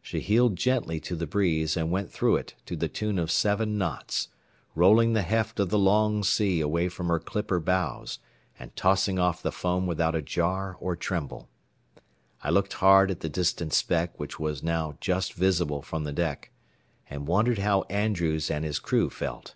[0.00, 3.76] She heeled gently to the breeze and went through it to the tune of seven
[3.76, 4.28] knots,
[4.74, 8.18] rolling the heft of the long sea away from her clipper bows
[8.58, 11.50] and tossing off the foam without a jar or tremble.
[12.42, 16.50] I looked hard at the distant speck which was now just visible from the deck,
[17.10, 19.54] and wondered how Andrews and his crew felt.